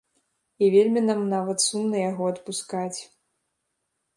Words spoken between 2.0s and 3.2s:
яго адпускаць.